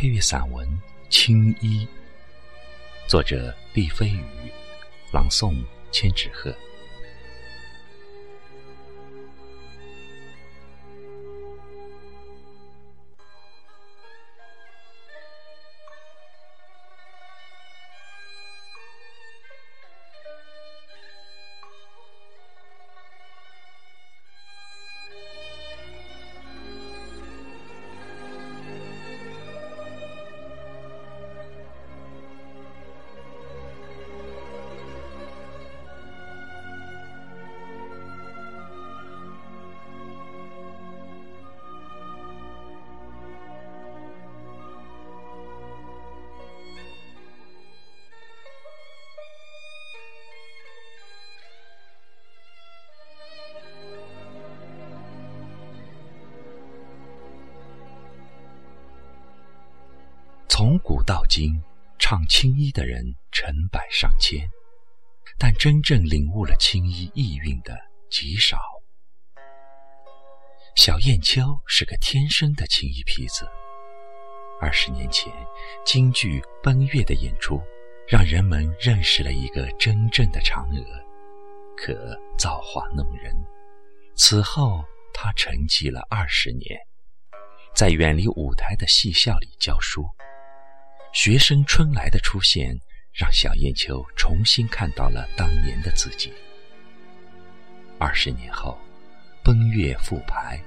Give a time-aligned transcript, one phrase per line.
[0.00, 0.66] 配乐散文
[1.10, 1.86] 《青衣》，
[3.06, 4.24] 作者毕飞宇，
[5.12, 5.62] 朗诵
[5.92, 6.50] 千纸鹤。
[60.70, 61.60] 从古到今，
[61.98, 64.48] 唱青衣的人成百上千，
[65.36, 67.76] 但真正领悟了青衣意蕴的
[68.08, 68.56] 极少。
[70.76, 73.50] 小燕秋是个天生的青衣坯子。
[74.60, 75.32] 二十年前，
[75.84, 77.60] 京剧《奔月》的演出，
[78.06, 81.04] 让人们认识了一个真正的嫦娥，
[81.76, 83.34] 可造化弄人。
[84.14, 86.78] 此后，他沉寂了二十年，
[87.74, 90.06] 在远离舞台的戏校里教书。
[91.12, 92.78] 学生春来的出现，
[93.12, 96.32] 让小燕秋重新看到了当年的自己。
[97.98, 98.78] 二十年后，
[99.42, 100.62] 奔月复排，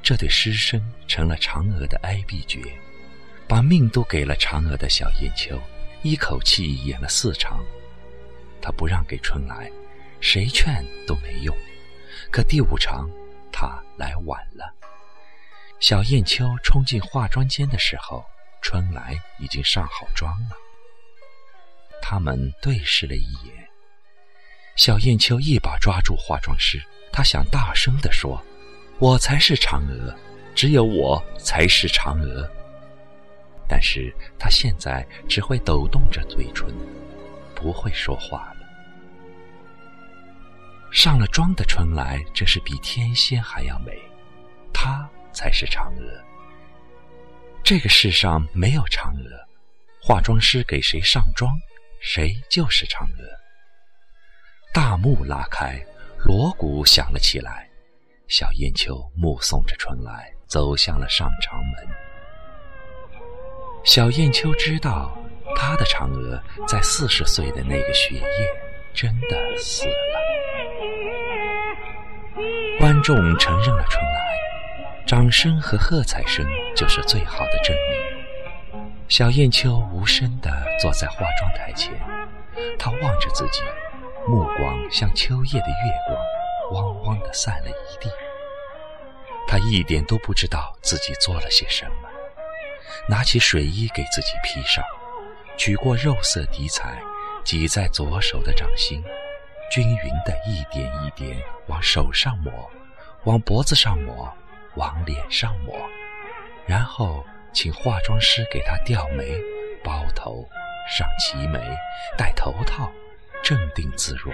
[0.00, 2.60] 这对师生成了嫦娥的哀碧角，
[3.48, 5.60] 把命都给了嫦娥的小燕秋，
[6.02, 7.62] 一口气演了四场。
[8.62, 9.70] 他不让给春来，
[10.20, 11.54] 谁劝都没用。
[12.30, 13.10] 可第五场，
[13.50, 14.72] 他来晚了。
[15.80, 18.24] 小燕秋冲进化妆间的时候。
[18.64, 20.56] 春来已经上好妆了，
[22.00, 23.54] 他们对视了一眼。
[24.74, 26.82] 小燕秋一把抓住化妆师，
[27.12, 28.42] 他想大声地说
[28.98, 30.16] ：“我才是嫦娥，
[30.54, 32.50] 只有我才是嫦娥。”
[33.68, 36.74] 但是他现在只会抖动着嘴唇，
[37.54, 38.56] 不会说话了。
[40.90, 43.92] 上了妆的春来真是比天仙还要美，
[44.72, 46.24] 她才是嫦娥。
[47.64, 49.48] 这个世上没有嫦娥，
[50.02, 51.50] 化妆师给谁上妆，
[51.98, 53.24] 谁就是嫦娥。
[54.70, 55.82] 大幕拉开，
[56.26, 57.66] 锣鼓响了起来，
[58.28, 61.88] 小燕秋目送着春来走向了上场门。
[63.82, 65.16] 小燕秋知道，
[65.56, 66.38] 她的嫦娥
[66.68, 68.22] 在四十岁的那个雪夜
[68.92, 70.20] 真的死了。
[72.78, 74.43] 观众承认了春来。
[75.14, 76.44] 掌声和喝彩声
[76.74, 78.74] 就是最好的证明。
[79.08, 80.50] 小燕秋无声地
[80.82, 81.94] 坐在化妆台前，
[82.76, 83.60] 她望着自己，
[84.26, 86.18] 目光像秋夜的月光，
[86.72, 88.10] 汪汪地散了一地。
[89.46, 92.08] 她一点都不知道自己做了些什么，
[93.08, 94.82] 拿起水衣给自己披上，
[95.56, 97.00] 取过肉色底彩，
[97.44, 99.00] 挤在左手的掌心，
[99.70, 102.68] 均匀地一点一点往手上抹，
[103.22, 104.36] 往脖子上抹。
[104.76, 105.76] 往脸上抹，
[106.66, 109.34] 然后请化妆师给她吊眉、
[109.82, 110.48] 包头、
[110.96, 111.60] 上齐眉、
[112.16, 112.90] 戴头套，
[113.42, 114.32] 镇定自若，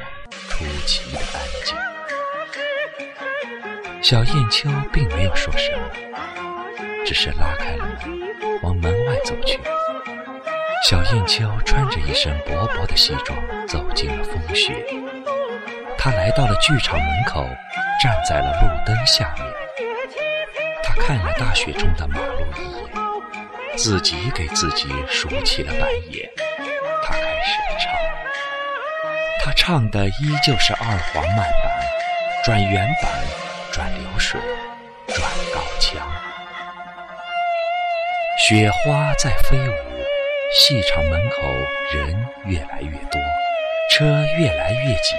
[0.48, 1.76] 出奇的安静。
[4.02, 5.80] 小燕秋并没有说什么，
[7.04, 9.60] 只是拉开了门，往门外走去。
[10.88, 14.86] 小燕秋穿着一身薄薄的西装，走进了风雪。
[15.98, 17.46] 她来到了剧场门口，
[18.02, 19.46] 站在了路灯下面。
[20.92, 26.28] 他看了大雪中的马路一眼，自己给自己竖起了白眼。
[27.04, 27.92] 他开始唱，
[29.44, 31.86] 他唱的依旧是二黄慢板，
[32.44, 33.12] 转原板，
[33.70, 34.40] 转流水，
[35.06, 36.04] 转高腔。
[38.36, 39.72] 雪花在飞舞，
[40.58, 41.36] 戏场门口
[41.92, 43.20] 人越来越多，
[43.92, 44.04] 车
[44.38, 45.14] 越来越挤，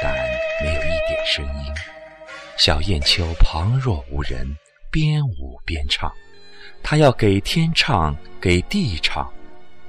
[0.00, 0.14] 但
[0.62, 1.74] 没有一点声音。
[2.56, 4.56] 小燕秋旁若无人。
[4.92, 6.12] 边舞边唱，
[6.82, 9.28] 他要给天唱，给地唱，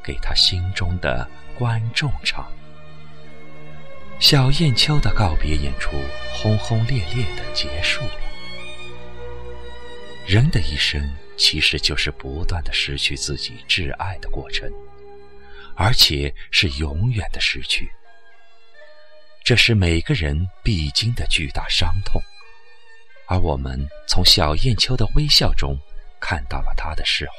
[0.01, 2.51] 给他心中的观众唱。
[4.19, 5.91] 小燕秋的告别演出
[6.33, 8.19] 轰轰烈烈的结束了。
[10.25, 14.71] 人的一生其实就是不断的失去自己挚爱的过程，
[15.75, 17.91] 而且是永远的失去。
[19.43, 22.21] 这是每个人必经的巨大伤痛。
[23.33, 25.75] 而我们从小燕秋的微笑中，
[26.19, 27.33] 看到了他的释怀，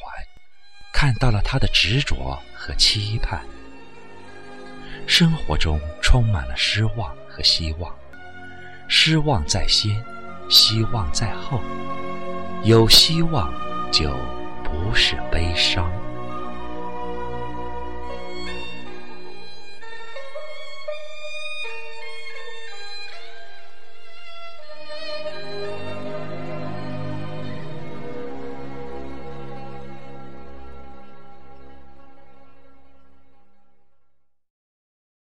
[0.92, 3.40] 看到了他的执着和期盼。
[5.06, 7.94] 生活中充满了失望和希望，
[8.88, 10.04] 失望在先，
[10.50, 11.60] 希望在后。
[12.64, 13.54] 有希望，
[13.92, 14.12] 就
[14.64, 15.88] 不是悲伤。